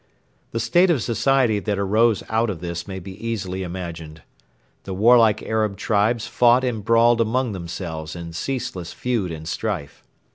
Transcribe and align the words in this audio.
The 0.49 0.59
state 0.59 0.89
of 0.89 1.03
society 1.03 1.59
that 1.59 1.77
arose 1.77 2.23
out 2.27 2.49
of 2.49 2.59
this 2.59 2.87
may 2.87 2.97
be 2.97 3.13
easily 3.23 3.61
imagined. 3.61 4.23
The 4.83 4.95
warlike 4.95 5.43
Arab 5.43 5.77
tribes 5.77 6.25
fought 6.25 6.63
and 6.63 6.83
brawled 6.83 7.21
among 7.21 7.51
themselves 7.51 8.15
in 8.15 8.33
ceaseless 8.33 8.93
feud 8.93 9.31
and 9.31 9.47
strife. 9.47 10.03